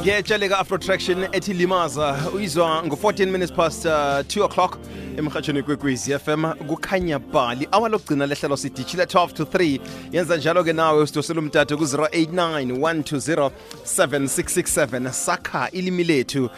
[0.00, 4.78] ngiyatsheleka afro traction ethi limaza uyizwa ngo-14 minutes past uh, 2 o'clock
[5.18, 7.68] emhatshweni kwekwezi fm kukhanya bali.
[7.72, 9.80] Awa lokugcina lehlelo sidishile 12 to 3
[10.12, 13.50] yenza njalo-ke nawe usidosela umtato ku-089 120
[13.84, 16.50] 7667 sakha ilimi lethu.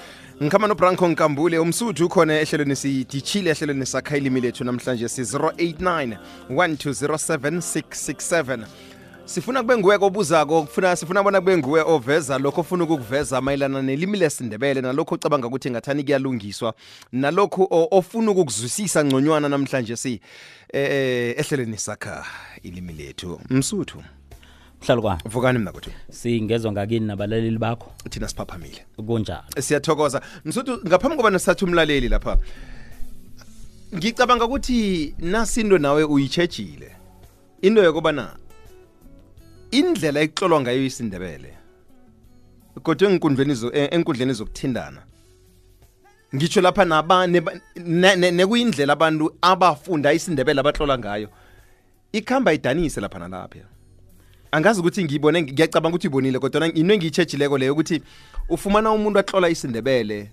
[0.43, 6.17] Ngikhama nobranco nkambule umsuthu ukhona ehlelweni sidishile ehlelweni sakha ilimi lethu namhlanje si-089
[6.51, 8.59] 1207667
[9.25, 14.19] sifuna kube nguwe kobuzako kufuna sifuna bona kube nguwe oveza lokho ofuna ukukuveza mayelana nelimi
[14.19, 16.75] lesindebele nalokho ocabanga ukuthi ngathani kuyalungiswa
[17.13, 20.21] nalokho ofuna ukukuzwisisa ngconywana namhlanje si
[20.73, 22.25] eh ehlelweni sakha
[22.63, 23.41] ilimi lethu.
[23.51, 24.03] Msuthu
[24.83, 25.21] mhlalukwane.
[25.25, 27.93] vukani mna kuthi singezwa ngakini nabalaleli bakho?
[28.11, 29.45] Thina siphaphamile kunjalo.
[29.61, 30.23] Siyathokoza.
[30.45, 32.39] Msuthu ngaphambi koba nasithatha umlaleli lapha
[33.95, 36.97] ngicabanga ukuthi nasinto nawe uyitshejile
[37.63, 38.37] into yokubana
[39.73, 41.55] indlela ekuhlolwa ngayo isindebele.
[42.83, 45.03] Kodwa enkundleni zo eh, enkundleni zokuthindana
[46.35, 51.29] ngitsho lapha nabane ba- ne- ne- nekuyindlela abantu abafunda isindebele abahlola ngayo.
[52.13, 53.67] Ikhamba idanise lapha nalapha.
[54.53, 58.03] Angazi ukuthi ngiyibone ngiyacabanga ukuthi ibonile kodwa into engiyitshejileko leyo ukuthi
[58.49, 60.31] ufumana umuntu ahlola isindebele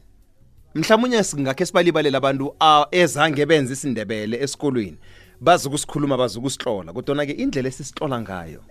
[0.75, 4.97] mhlawumunye singakhe sibalibalele abantu ah, ezange benze isindebele esikolweni.
[5.41, 8.61] Bazi ukusikhuluma bazi ukusihlola kodwa-ke indlela esisihlola ngayo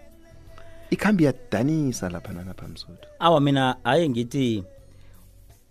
[0.91, 4.65] ikhambi yadanisa lapha nanapha msuthu awa mina haye ngithi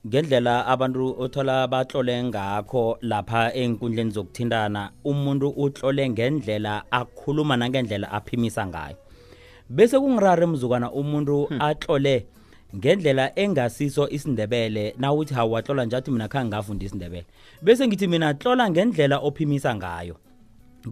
[0.08, 8.96] ngendlela abantu othola batlole ngakho lapha enkundleni zokuthintana umuntu utlole ngendlela akhuluma nangendlela aphimisa ngayo.
[9.70, 12.26] Bese kungirare mzukwana umuntu atlole
[12.76, 17.26] ngendlela engasiso isindebele nawuthi hawatlola njathi mina khange ngafunda isindebele.
[17.62, 20.16] Bese ngithi mina tlola ngendlela ophimisa ngayo.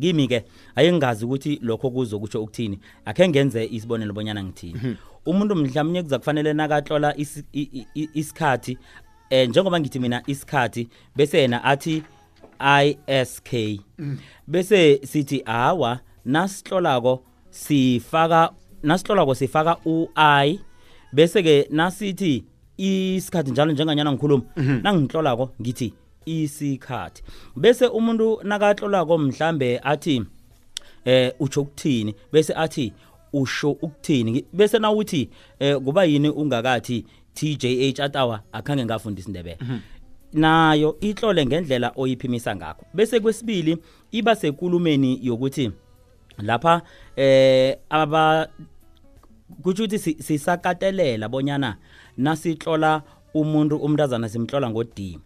[0.02, 0.44] Kimi ke
[0.76, 2.80] ayengazi ukuthi lokho kuzokutsho ukuthini.
[3.06, 4.98] Akhe ngenze isibonelo bonyana ngithini.
[5.26, 8.78] Umuntu mhlawumnye kuza kufanele nakatlola isi- i- i- i- isikhathi
[9.30, 12.04] eh njengoba ngithi mina isikhathi bese yena athi
[13.08, 13.54] isk
[14.48, 18.50] bese sithi hawa nasihlolako sifaka
[18.84, 20.60] nasihlolako sifaka u-i.
[21.14, 22.44] Bese ke nasithi
[22.78, 24.44] isikhathi njalo njenganyana ngikhuluma
[24.84, 25.94] nangihlolako ngithi
[26.26, 27.24] isikhathi.
[27.56, 30.24] Bese umuntu nakahlolako mhlambe athi
[31.06, 32.16] eh utsho ukuthini?
[32.34, 32.94] Bese athi
[33.34, 34.46] usho ukuthini?
[34.54, 39.58] Bese nawuthi eh kuba yini ungakathi TJH atawa akhange ngafunda isindebele
[40.34, 42.86] nayo ihlole ngendlela oyiphimisa ngakho.
[42.94, 43.78] Bese kwesibili
[44.12, 45.72] iba sekulumeni yokuthi
[46.38, 46.82] lapha
[47.16, 48.48] eh aba
[49.98, 51.78] si- sisakatelela bonyana
[52.18, 53.02] nasihlola
[53.36, 55.20] umuntu umntazana simhlola ngo-d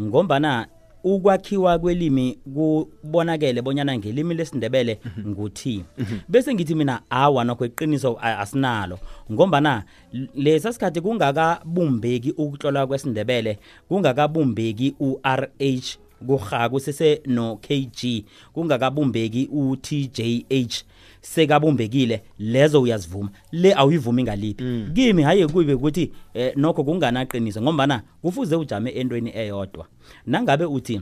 [0.00, 0.66] ngombana
[1.06, 5.84] ukwakhiwa kwelimi kubonakele bonyana ngelimi lesindebele nguthi.
[6.28, 8.98] Bese ngithi mina awa nokho iqiniso a- asinalo.
[9.32, 9.84] Ngombana
[10.14, 15.82] l- lesa sikhathi kungakabumbeki ukuhlola kwesindebele kungakabumbeki u-rh
[16.26, 20.84] kurha kusese no-kg kungakabumbeki u-tjh
[21.20, 23.30] sekabumbekile lezo uyazivuma.
[23.52, 24.84] Le awuyivumi ngaliphi.
[24.94, 29.86] Kimi haye kube ukuthi eh, nokho kunganaqiniso ngombana kufuze ujame entweni eyodwa.
[30.26, 31.00] Nangabe uthi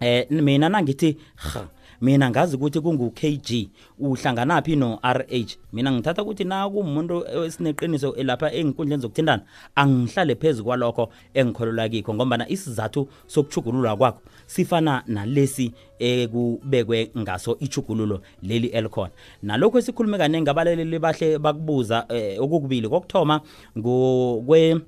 [0.00, 1.68] eh mina nangithi ha
[2.00, 3.68] mina ngazi ukuthi kungu-kg
[3.98, 9.42] uhlanganaphi no-rh mina ngithatha ukuthi na kumuntu esineqiniso lapha enkundleni zokuthintana
[9.74, 18.66] angihlale phezu kwalokho engikholelwa kikho ngombana isizathu sokuchugululwa kwakho sifana nalesi ekubekwe ngaso ichugululo leli
[18.66, 19.12] elikhona.
[19.42, 23.40] Nalokho esikhulume kaningi abalaleli bahle bakubuza eh, okukubili kokuthoma
[23.78, 24.80] ngokwe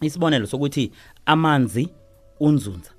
[0.00, 0.92] isibonelo sokuthi
[1.26, 1.88] amanzi
[2.40, 2.95] unzunza.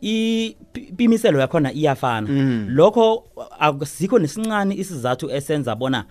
[0.00, 2.28] Ipimiselo yakhona iyafana.
[2.68, 3.24] Lokho
[3.58, 6.04] asikho nesincane isizathu esenza bona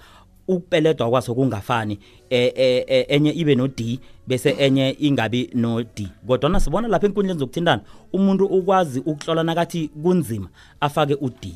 [0.47, 1.99] ukupeledwa kwaso kungafani.
[2.29, 7.07] Eh, eh, eh, enye ibe no D bese enye ingabi no D kodwa sibona lapha
[7.07, 7.81] enkundleni zokuthintana
[8.13, 10.47] umuntu ukwazi ukuhlola nakathi kunzima
[10.79, 11.53] afake u D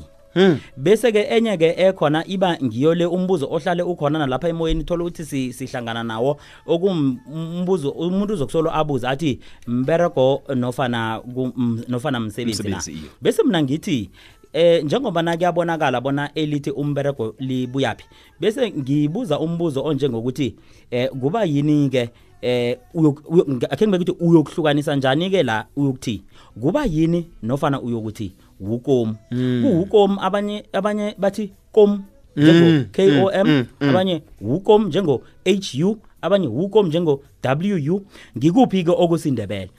[0.76, 5.24] bese ke enye ke ekhona iba ngiyo le umbuzo ohlale ukhona nalapha emoyeni thola ukuthi
[5.24, 6.36] si- sihlangana nawo.
[6.66, 12.76] Okumbuzo umuntu uzokusolo abuza athi mberego nofana ku- m- nofana msebenzi na?
[12.78, 13.10] Msebenzi, iyo.
[13.22, 14.10] bese mina ngithi
[14.52, 18.04] eh njengoba nakuyabonakala bona elithi umberego libuyaphi
[18.40, 20.54] bese ngibuza umbuzo onjengokuthi
[20.90, 22.10] eh kuba yini ke
[22.42, 26.22] eh uyo- uyo- nga- akhe ngibe ukuthi uyokuhlukanisa njani ke la uyokuthi
[26.60, 28.32] kuba yini nofana uyokuthi?
[28.60, 29.14] Wukom
[29.62, 32.02] kuwukom abanye abanye bathi kom
[32.36, 38.02] njengo K O M abanye wukom njengo H U abanye wukom njengo W U.
[38.36, 39.70] Ngikuphi ke okusindebele?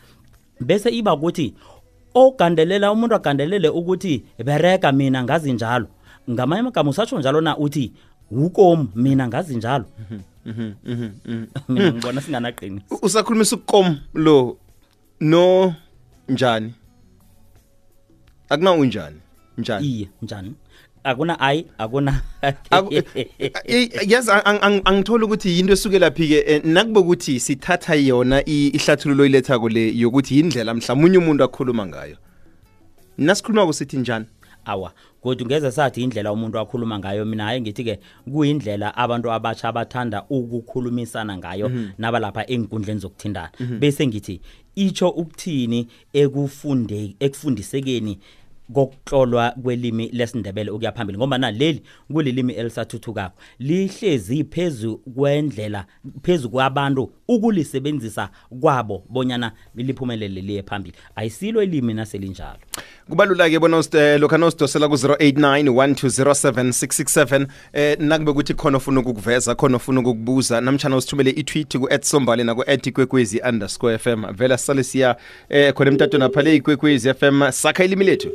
[0.59, 1.53] Bese iba ukuthi
[2.13, 5.88] ogandelela umuntu agandelele ukuthi bereka mina ngazi njalo.
[6.30, 7.91] Ngamanye amagama usatsho njalo na uthi
[8.31, 9.85] wukom mina ngazi njalo?
[10.45, 10.71] Mhm.
[10.85, 11.09] Mhm.
[11.25, 11.45] Mhm.
[11.69, 12.81] mina ngibona singanaqini.
[12.91, 14.57] U- usakhulumisa ukukom lo
[15.19, 15.73] no
[16.30, 16.73] njani?
[18.49, 19.15] Akuna unjani?
[19.57, 20.53] Njani iye njani
[21.03, 22.21] akuna ayi akuna
[22.71, 22.94] Aku-
[23.65, 28.67] Eh, yazi ang- ang- angithola ukuthi yinto esuke laphi ke nakube ukuthi sithatha yona i-
[28.73, 32.17] ihlathululo ilethako le yokuthi indlela mhlawumnye umuntu akhuluma ngayo.
[33.17, 34.25] Nasikhuluma kusithi njani?
[34.68, 34.92] Awa
[35.22, 38.00] kodwa ngeze sathi indlela umuntu akhuluma ngayo mina hayi ngithi-ke
[38.31, 44.42] kuyindlela abantu abatsha abathanda ukukhulumisana ngayo nabalapha enkundleni zokuthindana bese ngithi
[44.75, 48.19] itsho ukuthini ekufunde ekufundisekeni
[48.74, 51.81] kokuhlolwa kwelimi lesindebele ukuya phambili ngoba na leli
[52.14, 53.36] kulilimi elisathuthukako.
[53.60, 55.86] Lihlezi phezu kwendlela
[56.24, 58.30] phezu kwabantu ukulisebenzisa
[58.62, 60.96] kwabo bonyana liphumelele liye phambili.
[61.16, 62.58] Ayisilo ilimi naselinjalo.
[63.10, 69.78] Kubalula ke bona usite- lokha nosidosela ku-089 1207667 eh nakube kuthi khona ufuna ukukuveza khona
[69.78, 75.16] ufuna ukukubuza namtshana usithumele itweet ku sombali naku ikwekwezi underscore fm vele sisale siya
[75.50, 78.30] eh khona emtatweni aphale ikwekwezi fm sakha ilimi lethu.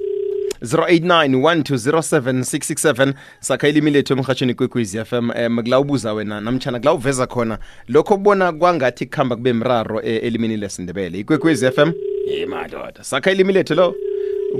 [0.62, 7.58] 089 sakha ilimi lethu emhatshweni ikwekwezi fm um kula ubuza wena namtshana kula uveza khona
[7.88, 11.18] lokho kubona kwangathi kuhamba kube mraro eh, elimini lesindebele.
[11.18, 11.92] Ikwekwezi fm
[12.26, 13.04] ye madoda.
[13.04, 13.94] Sakha ilimi lethu lo?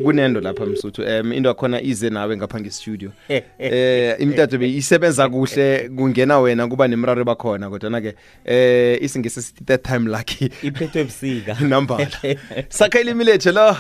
[0.05, 1.03] Kunendo lapha msuthu.
[1.03, 3.11] Um into yakhona ize nawe ngapha ngestudio.
[3.59, 8.15] Eh imitato beyisebenza kuhle kungena wena kuba nemraro bakhona kodwana-ke
[8.45, 10.51] eh isingesi sithi that time lucky.
[10.63, 11.57] Iphethwe ebusika.
[11.69, 12.09] Nambala.
[12.69, 13.77] Sakha ilimi lethu lo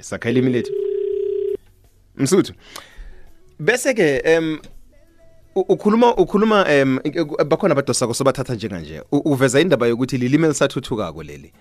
[0.00, 0.72] sakha ilimi lethu
[2.16, 2.52] msuthu
[3.58, 4.58] bese ke em
[5.54, 6.98] ukhuluma ukhuluma em
[7.48, 9.02] bakhona abadosako sobathatha njenganje.
[9.12, 11.52] U- uveza indaba yokuthi lilimi elisathuthukako leli.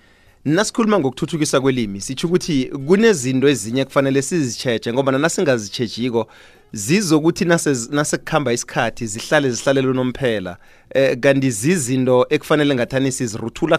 [0.45, 6.27] Nasikhuluma ngokuthuthukisa kwelimi sitsho ukuthi kunezinto ezinye kufanele sizitsheje ngoba nasingazitshejiko
[6.73, 10.57] zizokuthi nase nasekuhamba isikhathi zihlale zihlalele unomphela
[10.89, 13.77] eh kanti zizinto ekufanele ngathani siziruthula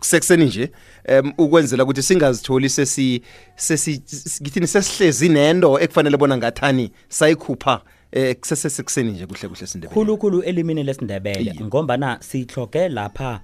[0.00, 0.70] kusekuseni nje.
[1.10, 3.22] Um ukwenzela ukuthi singazitholi sesi
[3.56, 4.02] sesi
[4.42, 9.94] ngithini sesihlezi nento ekufanele bona ngathani sayikhupha eh kusesekuseni nje kuhle kuhle sindebele.
[9.94, 13.40] Khulukhulu elimini lesindebele ngombana sihloge lapha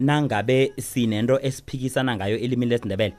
[0.00, 3.14] nangabe sinento esiphikisana ngayo elimini lesindebele.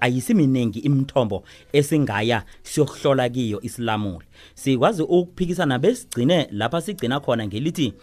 [0.00, 4.26] Ayisiminingi imithombo esingaya siyokuhlola kiyo isilamuli.
[4.54, 7.94] Sikwazi ukuphikisana besigcine lapha sigcina khona ngelithi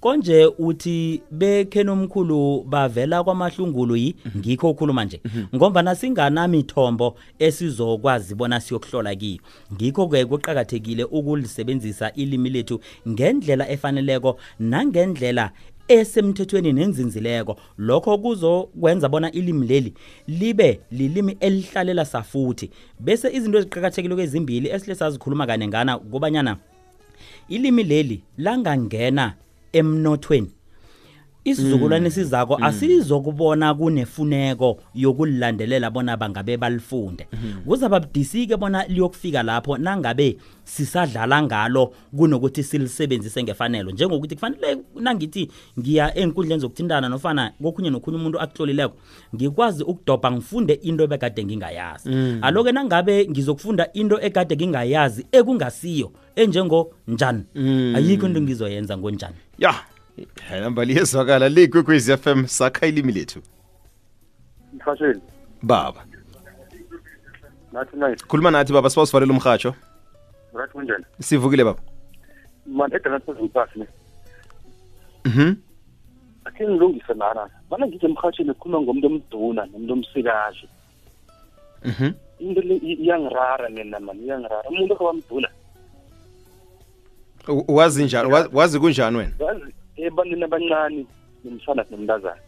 [0.00, 5.20] konje uthi bekhenomkhulu bavela kwamahlungulu yi ngikho ukhuluma nje.
[5.54, 9.40] Ngombana singanamithombo esizokwazi bona siyokuhlola kiyo.
[9.74, 15.50] Ngikho-ke kuqakathekile ukulisebenzisa ilimi lethu ngendlela efaneleko nangendlela
[15.88, 17.56] esemthethweni nenzinzileko.
[17.78, 19.94] Lokho kuzokwenza bona ilimi leli
[20.28, 22.70] libe lilimi elihlalela safuthi.
[23.00, 26.56] Bese izinto eziqakathekile ezimbili esihle sazikhuluma kanengana kobanyana
[27.48, 29.34] ilimi leli langangena
[29.72, 30.50] emnothweni
[31.44, 37.26] isizukulwane esizako asizokubona kunefuneko yokulilandelela bona bangabe balifunde.
[37.66, 43.90] Kuzaba budisike bona liyokufika lapho nangabe sisadlala ngalo kunokuthi silisebenzise ngefanelo.
[43.90, 48.96] Njengokuthi kufanele nangithi ngiya enkundleni zokuthintana nofana kokhunye nokhunye umuntu akuhlolileko
[49.34, 52.10] ngikwazi ukudobha ngifunde into ebekade ngingayazi.
[52.42, 57.44] Aloke nangabe ngizokufunda into ekade ngingayazi ekungasiyo enjengo njani
[57.94, 59.34] ayikho into engizoyenza ngonjani?
[59.58, 59.74] Ya
[60.50, 63.40] namba liyezwakala liyikwekwezi fm sakha ilimi lethu
[64.72, 65.20] mhashweni.
[65.62, 66.04] Baba.
[67.72, 69.74] Nathi nice khuluma nathi baba siba usivalela
[70.52, 71.04] right kunjani?
[71.20, 71.80] Sivukile baba.
[72.66, 73.86] Man edana sezipasi ne
[75.24, 75.54] mhm.
[76.44, 77.48] Akhe ngilungise lana.
[77.70, 80.66] Bana ngithi emhatshweni khuluma ngomuntu omduna nomuntu omsikazi.
[81.84, 82.12] Mhm.
[82.38, 84.68] Into le iyangirara mina mani iyangirara.
[84.68, 85.48] Umuntu okabamduna
[87.68, 89.32] wazi njani wazi kunjani wena?
[89.38, 89.69] Yazi
[90.06, 91.06] ebantwini abancane
[91.44, 92.40] nomsana nomntazana.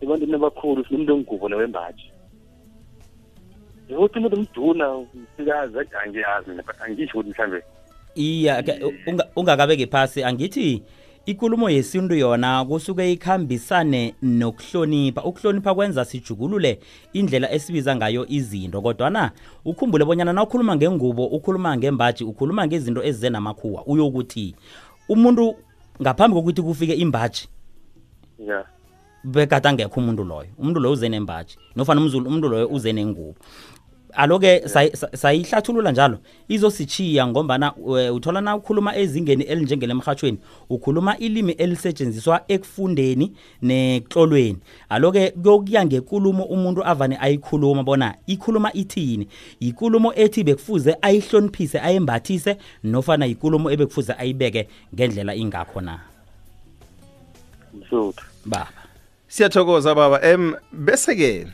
[0.00, 2.10] Ebantwini abakhulu sinomuntu ongubo newembaji
[3.90, 7.62] ukuthi umuntu omduna umsikazi angiyazi mina but angisho ukuthi mhlawumbe
[8.14, 8.72] iya ke,
[9.06, 10.82] unga- ungakabeki phasi angithi
[11.26, 15.24] ikulumo yesintu yona kusuke ikhambisane nokuhlonipha.
[15.24, 16.78] Ukuhlonipha kwenza sijugulule
[17.12, 19.30] indlela esibiza ngayo izinto kodwana
[19.64, 24.54] ukhumbule bonyana na ukhuluma ngengubo ukhuluma ngembaji ukhuluma ngezinto ezize namakhuwa uyokuthi
[25.08, 25.56] umuntu
[26.02, 27.48] ngaphambi kokuthi kufike imbaji.
[28.38, 28.64] Ya.
[29.24, 30.48] Bekade angekho umuntu loyo.
[30.58, 31.58] Umuntu loyo uze nembaji.
[31.76, 33.34] Nofana umzulu- umuntu loyo uze nengubo.
[34.12, 36.18] Aloke sayi- sa- sayihlathulula njalo.
[36.48, 40.38] Izosichiya ngombana eh, uthola na ukhuluma ezingeni elinjengelemhathweni
[40.70, 43.32] ukhuluma ilimi elisetshenziswa ekufundeni
[43.62, 44.58] nekuhlolweni
[44.88, 49.28] aloke kuyokuya ngekulumo umuntu avane ayikhuluma bona ikhuluma ithini.
[49.60, 56.00] Ikulumo ethi bekufuze ayihloniphise ayembathise nofana ikulumo ebekufuze ayibeke ngendlela ingakho na?
[57.74, 58.24] Msuthu.
[58.44, 58.68] Baba.
[59.28, 60.22] Siyathokoza baba.
[60.22, 61.46] Em bese ke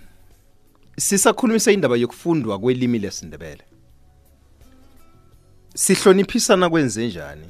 [0.96, 3.64] sisakhulumisa indaba yokufundwa kwelimi lesindebele.
[5.74, 7.46] Sihloniphisana kwenze njani?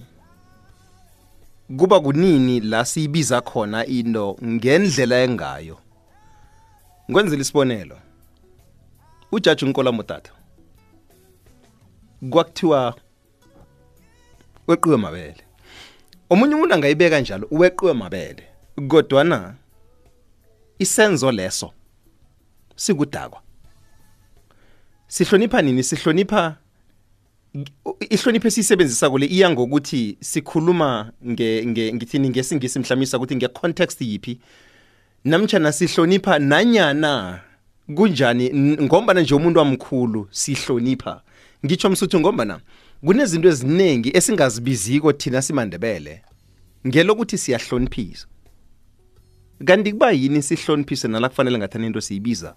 [1.78, 5.78] Kuba kunini la siyibiza khona into ngendlela engayo?
[7.10, 7.98] Ngikwenzela isibonelo.
[9.32, 10.32] Ujaji unkola mutata
[12.30, 12.94] kwakuthiwa
[14.68, 15.44] weqiwe mabele.
[16.30, 18.48] Omunye umuntu angayibeka njalo uweqiwe mabele.
[18.88, 19.54] Kodwana
[20.78, 21.72] isenzo leso
[22.76, 23.40] sikudakwa.
[25.08, 25.82] Sihlonipha nini?
[25.82, 26.56] Sihlonipha
[28.10, 34.38] ihlonipho esiyisebenzisa kule iya ngokuthi sikhuluma nge, nge ngithini ngesingisi mhlamisa ukuthi nge-context yiphi?
[35.24, 37.40] Namtshana sihlonipha nanyana
[37.94, 38.50] kunjani?
[38.82, 41.22] Ngombana nje umuntu wamkhulu sihlonipha.
[41.66, 42.60] Ngitsho msuthu ngombana
[43.04, 46.22] kunezinto eziningi esingazibiziko thina simandebele
[46.86, 48.26] ngelokuthi siyahloniphisa.
[49.64, 52.54] Kanti kuba yini sihloniphise nala kufanele ngathana into siyibiza?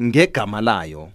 [0.00, 1.08] Ngegama layo.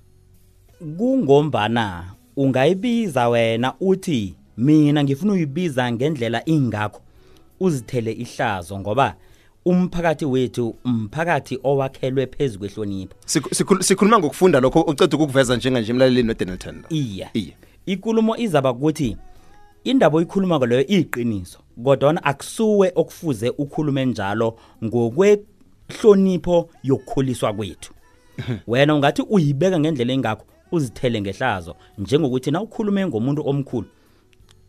[0.98, 2.04] Kungombana
[2.38, 7.02] ungayibiza wena uthi mina ngifuna uyibiza ngendlela ingakho
[7.60, 9.16] uzithele ihlazo ngoba
[9.66, 13.14] umphakathi wethu umphakathi owakhelwe phezu kwehlonipho.
[13.26, 17.30] Sikhu- sikhul- sikhuluma ngokufunda lokho uceda ukukuveza njenganje emlaleleni nodenelton iya.
[17.34, 17.54] Iye.
[17.86, 19.18] ikulumo izaba ukuthi
[19.84, 27.94] indaba oyikhuluma leyo iyiqiniso kodwa akusuwe okufuze ukhulume njalo ngokwehlonipho yokukhuliswa kwethu.
[28.68, 33.88] Wena ungathi uyibeka ngendlela engakho uzithele ngehlazo njengokuthi na ukhulume ngomuntu omkhulu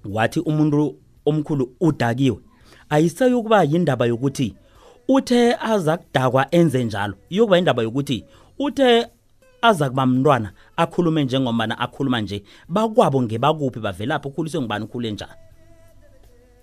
[0.05, 2.39] wathi umuntu omkhulu udakiwe
[2.91, 4.55] ayiseyokuba yindaba yokuthi
[5.09, 8.25] uthe aza kudakwa enze njalo iyokuba indaba yokuthi
[8.59, 9.07] uthe
[9.63, 12.43] aza kuba mntwana akhulume njengobana akhuluma nje.
[12.69, 14.85] Bakwabo ngebakuphi bavelaphi ukhuliswe ngubani?
[14.85, 15.33] Ukhule njani?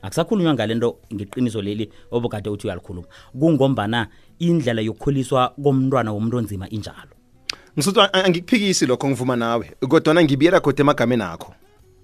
[0.02, 3.08] Akusakhulunywa ngale nto ngeqiniso leli obukade uthi uyalikhuluma.
[3.40, 4.08] Kungombana
[4.40, 7.14] indlela yokukhuliswa komntwana womuntu onzima injalo.
[7.78, 11.54] Ngisuthi a- angikuphikisi lokho ngivuma nawe kodwana ngibiyela kodwa emagameni akho.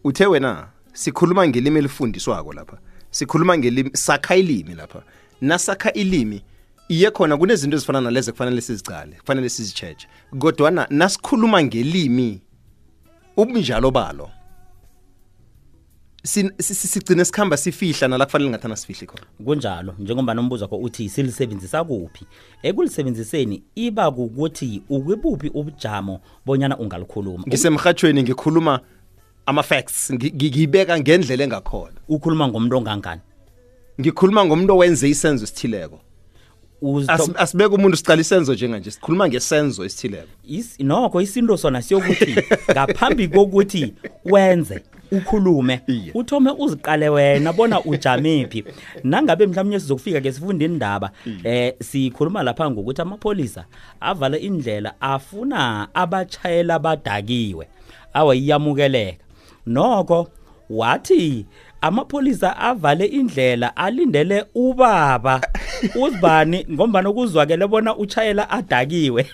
[0.04, 2.78] Uthe wena sikhuluma ngelimi elifundiswako lapha.
[3.12, 5.04] Sikhuluma ngelimi sakha ilimi lapha.
[5.42, 6.42] Nasakha ilimi
[6.90, 10.08] iye khona kunezinto ezifana nalezi kufanele sizicale kufanele sizitsheje
[10.40, 12.42] kodwana nasikhuluma ngelimi
[13.38, 14.30] ubunjalo balo.
[16.26, 19.26] Sin- si- si- sigcine sikhamba sifihla nala kufanele ngathana sifihle khona.
[19.46, 22.26] Kunjalo njengoba nombuzo wakho uthi silisebenzisa kuphi?
[22.64, 27.44] Ekulisebenziseni iba kukuthi ukwibuphi ubujamo bonyana ungalikhuluma?
[27.48, 28.80] Ngisemhathweni ngikhuluma
[29.46, 31.96] ama-facts ngi- ngi- ngiyibeka ngendlela engakhona.
[32.08, 33.22] Ukhuluma ngomuntu ongangani?
[34.02, 36.00] Ngikhuluma ngomuntu owenze isenzo esithileko.
[36.84, 40.28] Uzitho- Asi- asibeke umuntu sicala isenzo njenganje sikhuluma ngesenzo esithileko.
[40.50, 42.36] Is- nokho isinto sona siyokuthi
[42.72, 43.94] ngaphambi kokuthi
[44.26, 46.12] wenze ukhulume Iye.
[46.14, 48.64] uthome uziqale wena bona ujamephi.
[49.04, 51.12] Nangabe mhlawumnye sizokufika ke sifunde indaba
[51.44, 53.66] eh sikhuluma lapha ngokuthi amapholisa
[54.02, 57.68] avala indlela afuna abatshayela badakiwe
[58.14, 59.24] awayiyamukeleka
[59.68, 60.28] nokho
[60.70, 61.46] wathi
[61.84, 65.42] amapholisa avale indlela alindele ubaba
[66.04, 69.26] uzibani ngombana kuzwakele bona utshayela adakiwe.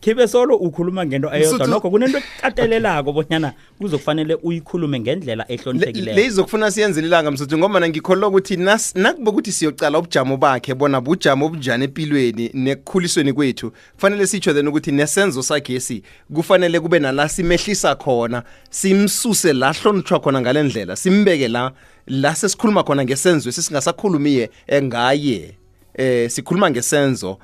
[0.00, 1.58] Khibe solo ukhuluma ngento eyodwa.
[1.58, 6.20] Msuthu- nokho kunento ekatelelako bonyana kuzokufanele uyikhulume ngendlela Le- ehloniphekileko.
[6.20, 11.00] Le izokufuna siyenzele ilanga msuthu ngoba ngikholwa ukuthi nas- nakuba ukuthi siyocala ubujamo bakhe bona
[11.00, 16.02] bujamo obunjani empilweni nekukhulisweni kwethu kufanele sitsho then ukuthi nesenzo sakhesi
[16.34, 21.72] kufanele kube nala simehlisa khona simsuse la hlonitshwa khona ngale ndlela simbeke la
[22.06, 25.54] la sesikhuluma khona ngesenzo esisingasakhulumiye eh, ngaye
[25.94, 27.38] eh sikhuluma ngesenzo.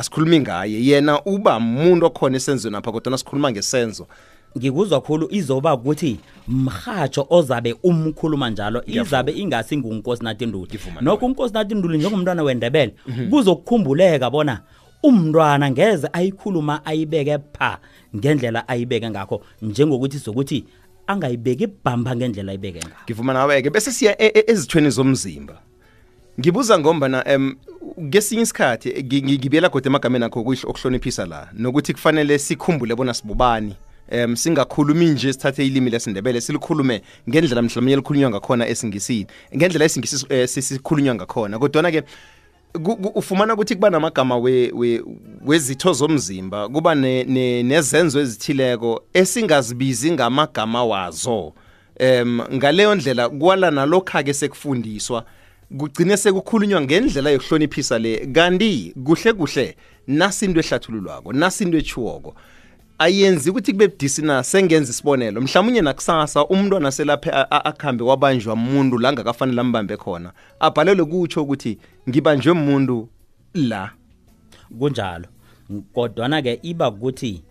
[0.00, 4.06] Asikhulumi ngaye yena uba umuntu okhona esenzweni apha kodwa sikhuluma ngesenzo.
[4.58, 11.54] Ngikuzwa khulu izoba ukuthi mhatsho ozabe umkhuluma njalo izabe ingasi ngunkosi nathi nduli nokho unkosi
[11.54, 12.94] nathi nduli njengomntwana wendebele
[13.30, 14.60] kuzokukhumbuleka bona
[15.02, 17.78] umntwana ngeze ayikhuluma ayibeke pha
[18.16, 20.64] ngendlela ayibeke ngakho njengokuthi sokuthi
[21.06, 23.02] angayibeki bhamba ngendlela ayibeke ngakho.
[23.04, 25.62] Ngivuma nawe-ke bese siya e- e- ezithweni zomzimba.
[26.40, 27.54] Ngibuza ngombana um
[28.10, 33.76] kesinye isikhathi ngi- ngi- ngibiyela kodwa emagameni akho okuhloniphisa la nokuthi kufanele sikhumbule bona sibubani.
[34.12, 40.48] Um singakhulumi nje sithathe ilimi lesindebele silikhulume ngendlela mhlawumbe elikhulunywa ngakhona esingisini ngendlela esingisi eh,
[40.48, 41.58] sisikhulunywa ngakhona.
[41.58, 42.02] Kodwana-ke
[43.14, 45.02] ufumana ukuthi kuba namagama we- we-
[45.46, 51.52] wezitho zomzimba kuba ne- ne- nezenzo ezithileko esingazibizi ngamagama wazo.
[51.98, 55.24] Em ngaleyo ndlela kwala nalokha-ke sekufundiswa.
[55.78, 58.26] Kugcine sekukhulunywa ngendlela yokuhloniphisa le.
[58.26, 62.34] Kanti kuhle kuhle nasinto ehlathululwako nasinto etshiwoko
[62.98, 65.40] ayenzi ukuthi kube budisi na sengenza isibonelo.
[65.40, 71.42] Mhlawumunye nakusasa umntwana selaphe a- a- akhambe wabanjwa muntu la ngakafanele ambambe khona abhalelwe kutsho
[71.42, 73.08] ukuthi ngibanjwe muntu
[73.54, 73.90] la.
[74.78, 75.26] Kunjalo.
[75.94, 77.42] Kodwana ke iba ukuthi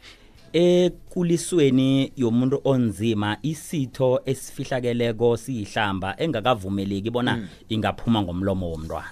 [0.54, 9.08] ekulisweni yomuntu onzima isitho esifihlakeleko siyihlamba engakavumeleki bona ingaphuma ngomlomo womntwana.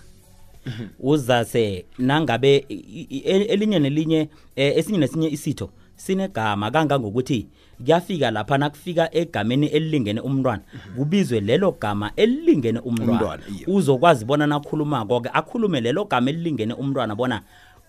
[0.99, 7.47] Uzase nangabe i- i- e- elinye nelinye eh, esinye nesinye isitho sinegama kangangokuthi
[7.83, 10.61] kuyafika lapha nakufika egameni elilingene umntwana
[10.95, 13.11] kubizwe lelo gama elilingene umntwana.
[13.11, 13.67] Umntwana, iya.
[13.67, 17.41] uzokwazi bona nakhulumako-ke akhulume lelo gama elilingene umntwana bona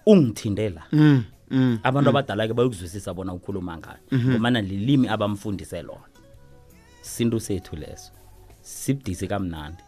[0.06, 1.78] ungithindela mm, mm.
[1.82, 4.30] abantu abadala-ke bayokuzwisisa bona ukhuluma ngani.
[4.30, 6.08] Ngomana lilimi abamfundise lona.
[7.02, 8.12] Sintu sethu leso.
[8.62, 9.82] Sibudisi kamnandi.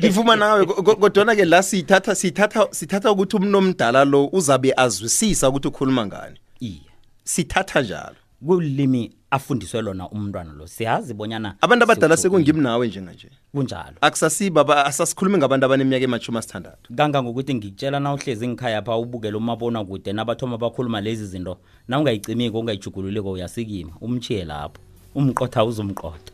[0.00, 5.48] Ngivuma nawe ko- ko- kodwana-ke la sithatha sithatha sithatha ukuthi umuntu omdala lo uzabe azwisisa
[5.48, 6.38] ukuthi ukhuluma ngani.
[6.60, 6.80] Iye.
[7.24, 8.16] Sithatha njalo.
[8.46, 10.66] Kulimi afundiswe lona umntwana lo.
[10.66, 12.44] Siyazi bonyana abantu abadala siwukhuluma.
[12.44, 13.96] sekungimi nawe njenganje kunjalo.
[14.00, 20.12] Akusasiba asasikhulumi ngabantu abaneminyaka emashumi asithandathu kangangokuthi ngikutshela na uhlezi ngikhaya pha ubukele umabona kude
[20.12, 24.80] nabathoma bakhuluma lezi zinto na ungayicimiko ungayijugululiko uyasikima umchiye lapho
[25.14, 26.32] umqotha uzumqotha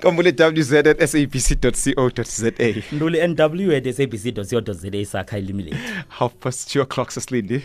[0.00, 2.52] kambule wz at sabc co za
[2.92, 7.64] ntuli nw at sabc co za sakha ilimi lethu half past two o'clock sasilindi T